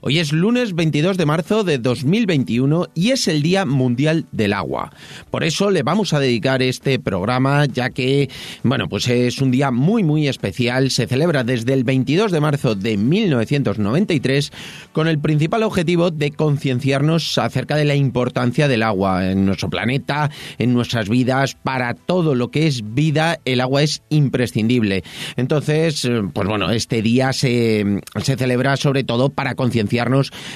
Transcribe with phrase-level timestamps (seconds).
[0.00, 4.92] Hoy es lunes 22 de marzo de 2021 y es el Día Mundial del Agua.
[5.28, 8.30] Por eso le vamos a dedicar este programa, ya que,
[8.62, 10.92] bueno, pues es un día muy, muy especial.
[10.92, 14.52] Se celebra desde el 22 de marzo de 1993
[14.92, 20.30] con el principal objetivo de concienciarnos acerca de la importancia del agua en nuestro planeta,
[20.58, 25.02] en nuestras vidas, para todo lo que es vida, el agua es imprescindible.
[25.36, 29.87] Entonces, pues bueno, este día se, se celebra sobre todo para concienciar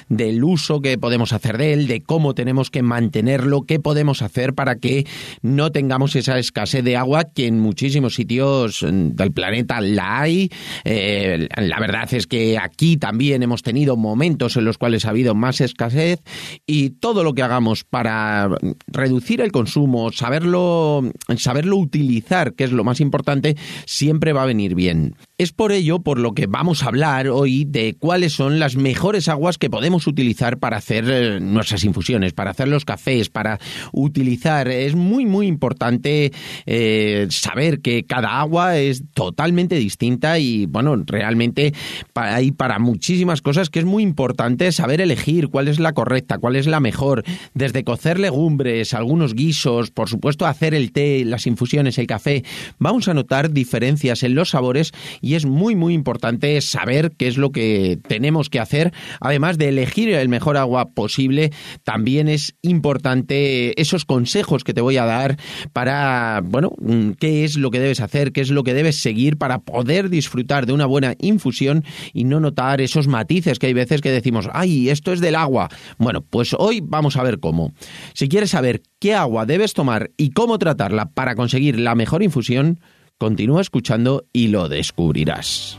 [0.08, 4.54] del uso que podemos hacer de él, de cómo tenemos que mantenerlo, qué podemos hacer
[4.54, 5.06] para que
[5.42, 10.50] no tengamos esa escasez de agua que en muchísimos sitios del planeta la hay.
[10.84, 15.34] Eh, la verdad es que aquí también hemos tenido momentos en los cuales ha habido
[15.34, 16.20] más escasez
[16.66, 18.48] y todo lo que hagamos para
[18.86, 21.02] reducir el consumo, saberlo,
[21.36, 25.14] saberlo utilizar, que es lo más importante, siempre va a venir bien.
[25.38, 29.28] Es por ello por lo que vamos a hablar hoy de cuáles son las mejores
[29.28, 33.58] aguas que podemos utilizar para hacer eh, nuestras infusiones, para hacer los cafés, para
[33.92, 34.68] utilizar.
[34.68, 36.32] Es muy, muy importante
[36.66, 41.72] eh, saber que cada agua es totalmente distinta y, bueno, realmente
[42.14, 46.56] hay para muchísimas cosas que es muy importante saber elegir cuál es la correcta, cuál
[46.56, 47.24] es la mejor,
[47.54, 52.44] desde cocer legumbres, algunos guisos, por supuesto hacer el té, las infusiones, el café.
[52.78, 57.36] Vamos a notar diferencias en los sabores y es muy, muy importante saber qué es
[57.36, 61.52] lo que tenemos que hacer además de elegir el mejor agua posible,
[61.84, 65.38] también es importante esos consejos que te voy a dar
[65.72, 69.38] para, bueno, mm, qué es lo que debes hacer, qué es lo que debes seguir
[69.38, 74.00] para poder disfrutar de una buena infusión y no notar esos matices que hay veces
[74.00, 75.68] que decimos, ay, esto es del agua.
[75.98, 77.72] Bueno, pues hoy vamos a ver cómo.
[78.14, 82.80] Si quieres saber qué agua debes tomar y cómo tratarla para conseguir la mejor infusión,
[83.22, 85.78] continúa escuchando y lo descubrirás.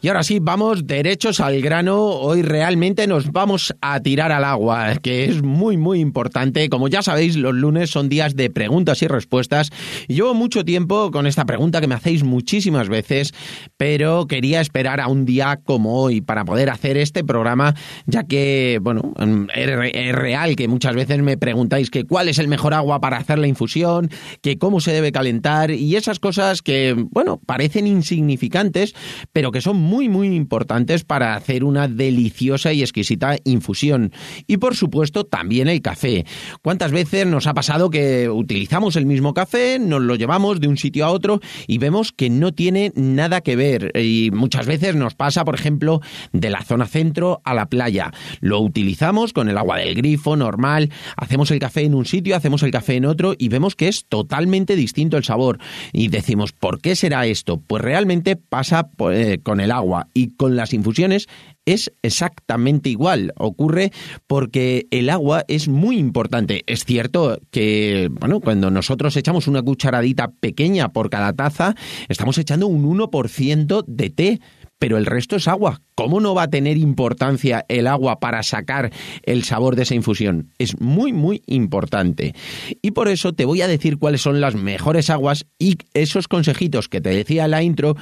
[0.00, 1.98] Y ahora sí, vamos derechos al grano.
[1.98, 6.68] Hoy realmente nos vamos a tirar al agua, que es muy, muy importante.
[6.68, 9.70] Como ya sabéis, los lunes son días de preguntas y respuestas.
[10.06, 13.34] Y llevo mucho tiempo con esta pregunta que me hacéis muchísimas veces,
[13.76, 17.74] pero quería esperar a un día como hoy para poder hacer este programa,
[18.06, 19.14] ya que, bueno,
[19.52, 23.40] es real que muchas veces me preguntáis que cuál es el mejor agua para hacer
[23.40, 24.10] la infusión,
[24.42, 28.94] que cómo se debe calentar y esas cosas que, bueno, parecen insignificantes,
[29.32, 34.12] pero que son muy muy importantes para hacer una deliciosa y exquisita infusión.
[34.46, 36.26] Y por supuesto también el café.
[36.62, 40.76] ¿Cuántas veces nos ha pasado que utilizamos el mismo café, nos lo llevamos de un
[40.76, 43.92] sitio a otro y vemos que no tiene nada que ver?
[43.98, 48.12] Y muchas veces nos pasa, por ejemplo, de la zona centro a la playa.
[48.40, 52.62] Lo utilizamos con el agua del grifo normal, hacemos el café en un sitio, hacemos
[52.62, 55.58] el café en otro y vemos que es totalmente distinto el sabor.
[55.94, 57.62] Y decimos, ¿por qué será esto?
[57.66, 61.26] Pues realmente pasa eh, con el agua agua y con las infusiones
[61.64, 63.32] es exactamente igual.
[63.36, 63.92] Ocurre
[64.26, 66.62] porque el agua es muy importante.
[66.66, 71.74] Es cierto que, bueno, cuando nosotros echamos una cucharadita pequeña por cada taza,
[72.08, 74.40] estamos echando un 1% de té
[74.78, 75.80] pero el resto es agua.
[75.94, 78.92] ¿Cómo no va a tener importancia el agua para sacar
[79.24, 80.52] el sabor de esa infusión?
[80.58, 82.34] Es muy, muy importante.
[82.80, 86.88] Y por eso te voy a decir cuáles son las mejores aguas y esos consejitos
[86.88, 87.96] que te decía en la intro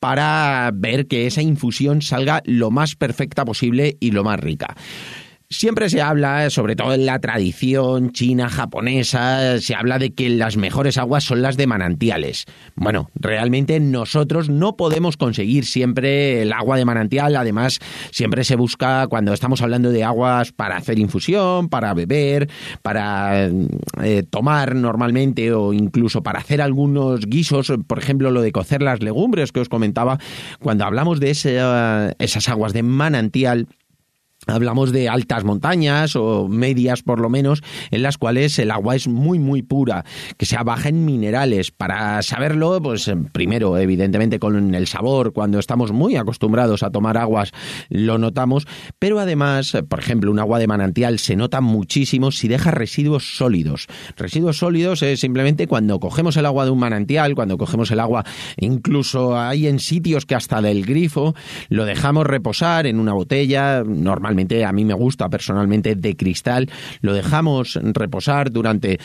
[0.00, 4.74] para ver que esa infusión salga lo más perfecta posible y lo más rica.
[5.52, 10.56] Siempre se habla, sobre todo en la tradición china, japonesa, se habla de que las
[10.56, 12.44] mejores aguas son las de manantiales.
[12.76, 17.80] Bueno, realmente nosotros no podemos conseguir siempre el agua de manantial, además
[18.12, 22.48] siempre se busca cuando estamos hablando de aguas para hacer infusión, para beber,
[22.82, 23.50] para
[24.04, 29.02] eh, tomar normalmente o incluso para hacer algunos guisos, por ejemplo lo de cocer las
[29.02, 30.20] legumbres que os comentaba,
[30.60, 33.66] cuando hablamos de esas aguas de manantial,
[34.46, 39.06] Hablamos de altas montañas o medias por lo menos, en las cuales el agua es
[39.06, 40.04] muy muy pura,
[40.38, 41.70] que sea baja en minerales.
[41.70, 47.18] Para saberlo, pues eh, primero, evidentemente con el sabor, cuando estamos muy acostumbrados a tomar
[47.18, 47.52] aguas,
[47.90, 48.66] lo notamos,
[48.98, 53.88] pero además, por ejemplo, un agua de manantial se nota muchísimo si deja residuos sólidos.
[54.16, 58.24] Residuos sólidos es simplemente cuando cogemos el agua de un manantial, cuando cogemos el agua,
[58.56, 61.34] incluso hay en sitios que hasta del grifo,
[61.68, 63.84] lo dejamos reposar en una botella,
[64.30, 69.00] normalmente a mí me gusta personalmente de cristal, lo dejamos reposar durante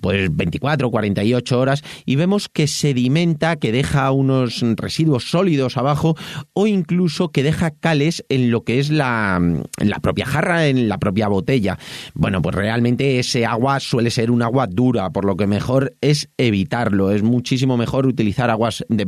[0.00, 6.16] pues 24 48 horas y vemos que sedimenta, que deja unos residuos sólidos abajo
[6.54, 9.38] o incluso que deja cales en lo que es la,
[9.76, 11.78] la propia jarra, en la propia botella.
[12.14, 16.30] Bueno, pues realmente ese agua suele ser un agua dura, por lo que mejor es
[16.38, 17.10] evitarlo.
[17.10, 19.04] Es muchísimo mejor utilizar aguas de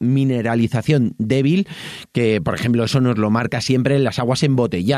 [0.00, 1.68] mineralización débil,
[2.12, 4.95] que por ejemplo eso nos lo marca siempre en las aguas embotelladas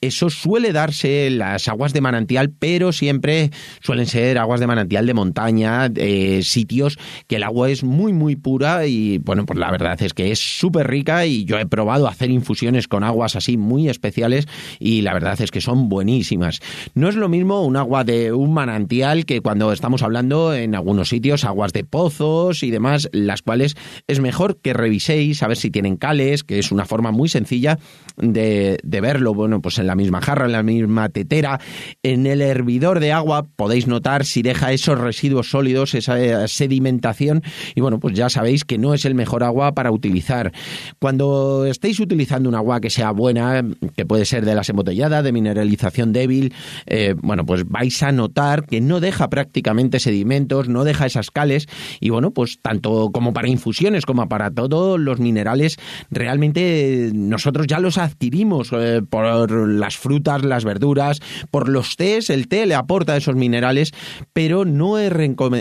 [0.00, 5.06] eso suele darse en las aguas de manantial, pero siempre suelen ser aguas de manantial
[5.06, 9.70] de montaña, de sitios que el agua es muy, muy pura y bueno, pues la
[9.70, 13.56] verdad es que es súper rica y yo he probado hacer infusiones con aguas así
[13.56, 14.46] muy especiales
[14.78, 16.60] y la verdad es que son buenísimas.
[16.94, 21.08] No es lo mismo un agua de un manantial que cuando estamos hablando en algunos
[21.08, 23.76] sitios aguas de pozos y demás, las cuales
[24.06, 27.78] es mejor que reviséis a ver si tienen cales, que es una forma muy sencilla
[28.16, 29.00] de, de
[29.34, 31.60] bueno, pues en la misma jarra, en la misma tetera,
[32.02, 33.46] en el hervidor de agua.
[33.56, 37.42] Podéis notar si deja esos residuos sólidos, esa sedimentación.
[37.74, 40.52] Y bueno, pues ya sabéis que no es el mejor agua para utilizar.
[40.98, 43.64] Cuando estéis utilizando un agua que sea buena,
[43.96, 46.54] que puede ser de las embotelladas, de mineralización débil,
[46.86, 51.66] eh, bueno, pues vais a notar que no deja prácticamente sedimentos, no deja esas cales.
[52.00, 55.76] Y bueno, pues tanto como para infusiones como para todos los minerales,
[56.10, 61.20] realmente nosotros ya los adquirimos eh, por las frutas, las verduras,
[61.50, 63.92] por los tés, el té le aporta esos minerales,
[64.32, 65.12] pero no es,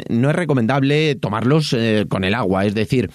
[0.09, 3.09] no es recomendable tomarlos eh, con el agua, es decir,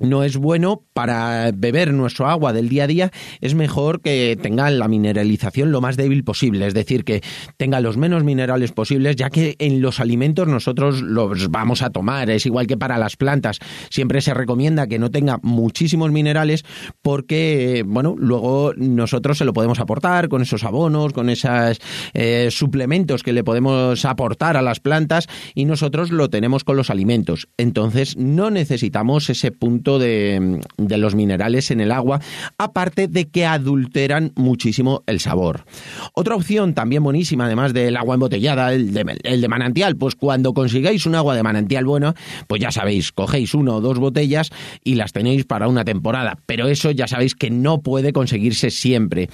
[0.00, 3.10] no es bueno para beber nuestro agua del día a día,
[3.40, 7.22] es mejor que tenga la mineralización lo más débil posible, es decir, que
[7.56, 12.30] tenga los menos minerales posibles, ya que en los alimentos nosotros los vamos a tomar,
[12.30, 13.58] es igual que para las plantas,
[13.90, 16.64] siempre se recomienda que no tenga muchísimos minerales
[17.02, 21.80] porque, bueno, luego nosotros se lo podemos aportar con esos abonos, con esos
[22.14, 26.90] eh, suplementos que le podemos aportar a las plantas y nosotros lo tenemos con los
[26.90, 27.48] alimentos.
[27.56, 32.20] Entonces no necesitamos ese punto de, los minerales en el agua,
[32.58, 35.64] aparte de que adulteran muchísimo el sabor.
[36.14, 40.52] Otra opción también buenísima, además del agua embotellada, el de, el de manantial, pues cuando
[40.54, 42.14] consigáis un agua de manantial bueno,
[42.46, 44.50] pues ya sabéis, cogéis una o dos botellas
[44.84, 49.28] y las tenéis para una temporada, pero eso ya sabéis que no puede conseguirse siempre.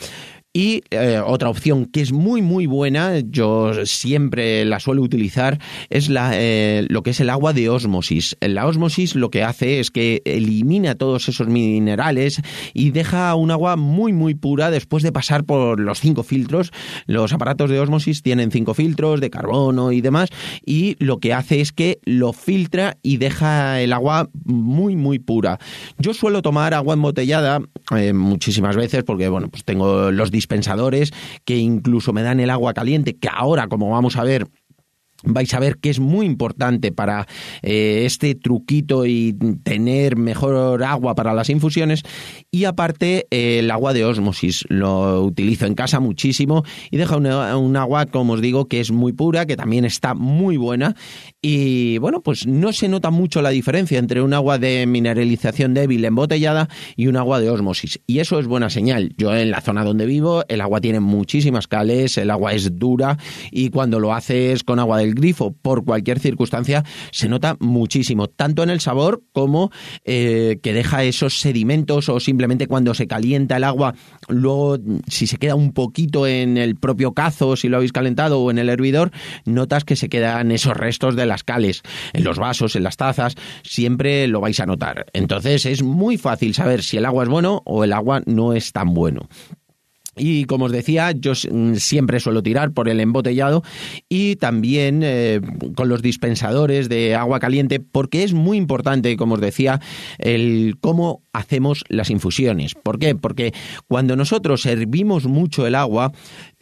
[0.56, 5.58] Y eh, otra opción que es muy muy buena, yo siempre la suelo utilizar,
[5.91, 8.38] es la, eh, lo que es el agua de osmosis.
[8.41, 12.41] La osmosis lo que hace es que elimina todos esos minerales
[12.73, 16.73] y deja un agua muy muy pura después de pasar por los cinco filtros.
[17.05, 20.31] Los aparatos de osmosis tienen cinco filtros de carbono y demás
[20.64, 25.58] y lo que hace es que lo filtra y deja el agua muy muy pura.
[25.99, 27.60] Yo suelo tomar agua embotellada
[27.94, 31.12] eh, muchísimas veces porque bueno pues tengo los dispensadores
[31.44, 34.46] que incluso me dan el agua caliente, que ahora, como vamos a ver,
[35.24, 37.26] vais a ver que es muy importante para
[37.62, 42.03] eh, este truquito y tener mejor agua para las infusiones.
[42.50, 44.65] Y aparte eh, el agua de osmosis.
[44.69, 49.12] Lo utilizo en casa muchísimo y deja un agua como os digo que es muy
[49.12, 50.94] pura que también está muy buena
[51.48, 56.05] y bueno pues no se nota mucho la diferencia entre un agua de mineralización débil
[56.05, 58.00] embotellada y un agua de osmosis.
[58.06, 59.15] Y eso es buena señal.
[59.17, 63.17] Yo en la zona donde vivo el agua tiene muchísimas cales el agua es dura
[63.53, 68.26] y cuando lo haces con agua de el grifo por cualquier circunstancia se nota muchísimo,
[68.26, 69.70] tanto en el sabor como
[70.05, 73.94] eh, que deja esos sedimentos o simplemente cuando se calienta el agua,
[74.29, 78.50] luego si se queda un poquito en el propio cazo, si lo habéis calentado o
[78.50, 79.12] en el hervidor,
[79.44, 81.82] notas que se quedan esos restos de las cales
[82.14, 85.05] en los vasos, en las tazas, siempre lo vais a notar.
[85.12, 88.72] Entonces es muy fácil saber si el agua es bueno o el agua no es
[88.72, 89.28] tan bueno.
[90.19, 93.62] Y como os decía, yo mm, siempre suelo tirar por el embotellado
[94.08, 95.43] y también eh,
[95.74, 99.78] con los dispensadores de agua caliente, porque es muy importante, como os decía,
[100.16, 102.74] el cómo hacemos las infusiones.
[102.74, 103.14] ¿Por qué?
[103.14, 103.52] Porque
[103.88, 106.12] cuando nosotros hervimos mucho el agua,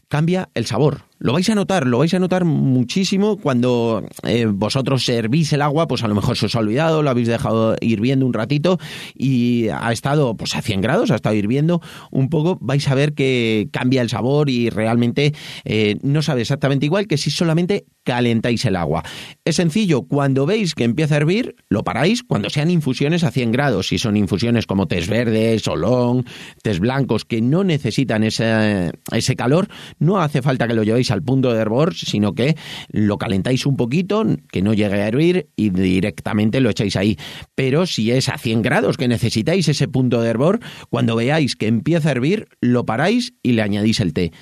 [0.08, 5.04] cambia el sabor Lo vais a notar, lo vais a notar muchísimo cuando eh, vosotros
[5.04, 8.26] servís el agua, pues a lo mejor se os ha olvidado, lo habéis dejado hirviendo
[8.26, 8.78] un ratito
[9.14, 11.80] y ha estado pues a 100 grados, ha estado hirviendo
[12.10, 15.32] un poco, vais a ver que cambia el sabor y realmente
[15.64, 19.02] eh, no sabe exactamente igual que si solamente calentáis el agua.
[19.44, 23.52] Es sencillo, cuando veis que empieza a hervir, lo paráis cuando sean infusiones a 100
[23.52, 26.24] grados, si son infusiones como tés verdes, long,
[26.62, 29.68] tés blancos que no necesitan ese, ese calor,
[29.98, 32.56] no hace falta que lo llevéis al punto de hervor, sino que
[32.90, 37.16] lo calentáis un poquito, que no llegue a hervir y directamente lo echáis ahí.
[37.54, 41.66] Pero si es a 100 grados que necesitáis ese punto de hervor, cuando veáis que
[41.66, 44.32] empieza a hervir, lo paráis y le añadís el té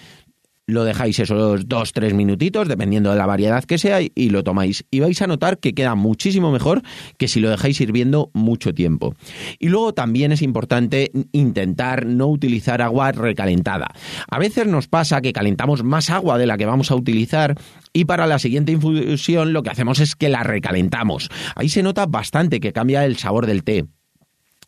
[0.66, 4.85] lo dejáis esos dos, tres minutitos, dependiendo de la variedad que sea, y lo tomáis.
[4.90, 6.83] Y vais a notar que queda muchísimo mejor
[7.19, 9.14] que si lo dejáis hirviendo mucho tiempo.
[9.59, 13.88] Y luego también es importante intentar no utilizar agua recalentada.
[14.28, 17.57] A veces nos pasa que calentamos más agua de la que vamos a utilizar
[17.92, 21.28] y para la siguiente infusión lo que hacemos es que la recalentamos.
[21.54, 23.85] Ahí se nota bastante que cambia el sabor del té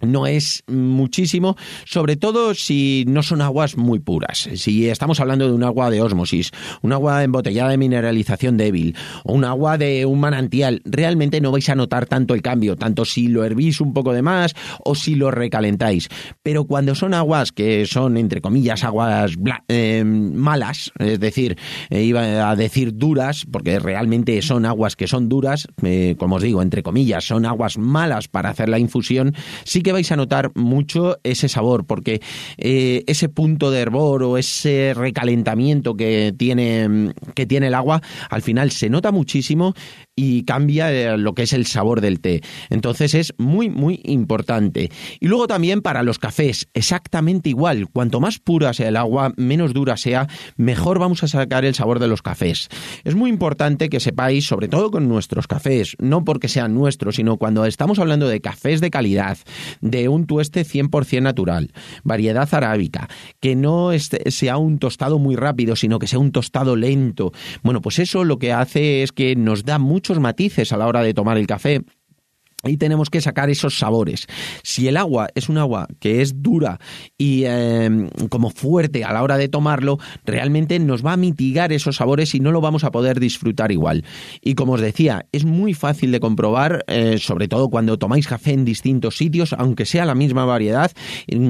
[0.01, 4.49] no es muchísimo, sobre todo si no son aguas muy puras.
[4.55, 6.51] Si estamos hablando de un agua de osmosis,
[6.83, 11.69] un agua embotellada de mineralización débil o un agua de un manantial, realmente no vais
[11.69, 15.15] a notar tanto el cambio, tanto si lo hervís un poco de más o si
[15.15, 16.09] lo recalentáis.
[16.43, 19.33] Pero cuando son aguas que son, entre comillas, aguas
[19.69, 21.57] eh, malas, es decir,
[21.91, 26.43] eh, iba a decir duras, porque realmente son aguas que son duras, eh, como os
[26.43, 29.35] digo, entre comillas, son aguas malas para hacer la infusión,
[29.65, 32.21] sí que vais a notar mucho ese sabor, porque
[32.57, 38.43] eh, ese punto de hervor o ese recalentamiento que tiene, que tiene el agua, al
[38.43, 39.75] final se nota muchísimo
[40.17, 42.41] y cambia eh, lo que es el sabor del té.
[42.71, 44.91] Entonces es muy, muy importante.
[45.21, 47.89] Y luego también para los cafés, exactamente igual.
[47.89, 50.27] Cuanto más pura sea el agua, menos dura sea,
[50.57, 52.69] mejor vamos a sacar el sabor de los cafés.
[53.05, 57.37] Es muy importante que sepáis, sobre todo con nuestros cafés, no porque sean nuestros, sino
[57.37, 59.39] cuando estamos hablando de cafés de calidad,
[59.81, 63.09] de un tueste 100% natural, variedad arábica,
[63.41, 67.33] que no sea un tostado muy rápido, sino que sea un tostado lento.
[67.63, 70.87] Bueno, pues eso lo que hace es que nos da mucho muchos matices a la
[70.87, 71.81] hora de tomar el café
[72.67, 74.27] y tenemos que sacar esos sabores.
[74.63, 76.79] Si el agua es un agua que es dura
[77.19, 81.97] y em, como fuerte a la hora de tomarlo, realmente nos va a mitigar esos
[81.97, 84.05] sabores y no lo vamos a poder disfrutar igual.
[84.41, 88.53] Y como os decía, es muy fácil de comprobar, eh, sobre todo cuando tomáis café
[88.53, 90.91] en distintos sitios, aunque sea la misma variedad,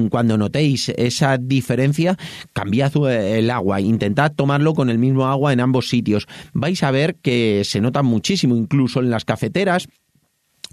[0.09, 2.17] cuando notéis esa diferencia,
[2.53, 6.27] cambiad el agua, intentad tomarlo con el mismo agua en ambos sitios.
[6.53, 9.87] Vais a ver que se nota muchísimo, incluso en las cafeteras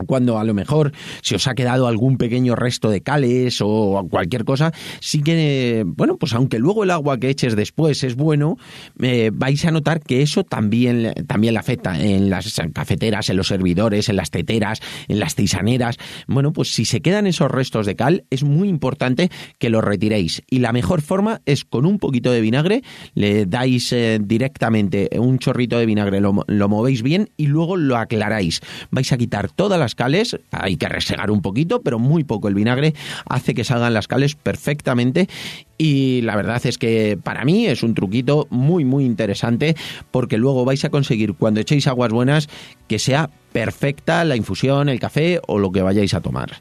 [0.07, 0.93] cuando a lo mejor
[1.23, 6.17] se os ha quedado algún pequeño resto de cales o cualquier cosa, sí que, bueno,
[6.17, 8.57] pues aunque luego el agua que eches después es bueno,
[9.01, 13.49] eh, vais a notar que eso también, también le afecta en las cafeteras, en los
[13.49, 15.97] servidores, en las teteras, en las tisaneras.
[16.27, 20.43] Bueno, pues si se quedan esos restos de cal, es muy importante que los retiréis.
[20.51, 22.83] Y la mejor forma es con un poquito de vinagre,
[23.15, 27.97] le dais eh, directamente un chorrito de vinagre, lo, lo movéis bien y luego lo
[27.97, 28.61] aclaráis.
[28.91, 32.55] Vais a quitar toda las cales, hay que resegar un poquito, pero muy poco el
[32.55, 32.95] vinagre
[33.29, 35.29] hace que salgan las cales perfectamente
[35.83, 39.75] y la verdad es que para mí es un truquito muy muy interesante
[40.13, 42.49] porque luego vais a conseguir cuando echéis aguas buenas
[42.87, 46.53] que sea perfecta la infusión, el café o lo que vayáis a tomar.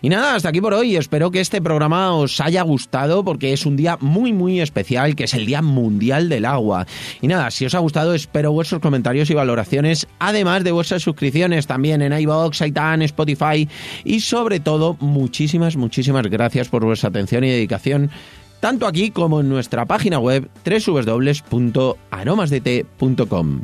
[0.00, 0.96] Y nada, hasta aquí por hoy.
[0.96, 5.24] Espero que este programa os haya gustado porque es un día muy muy especial que
[5.24, 6.86] es el Día Mundial del Agua.
[7.20, 11.66] Y nada, si os ha gustado espero vuestros comentarios y valoraciones, además de vuestras suscripciones
[11.66, 13.68] también en iVoox, iTunes, Spotify
[14.04, 18.10] y sobre todo muchísimas muchísimas gracias por vuestra atención y dedicación
[18.60, 23.60] tanto aquí como en nuestra página web www.aromasdt.com.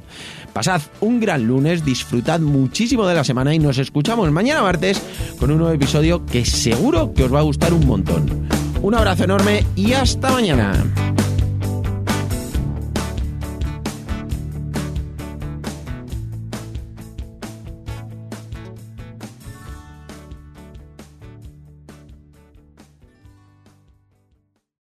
[0.53, 5.03] Pasad un gran lunes, disfrutad muchísimo de la semana y nos escuchamos mañana martes
[5.38, 8.49] con un nuevo episodio que seguro que os va a gustar un montón.
[8.83, 10.73] Un abrazo enorme y hasta mañana.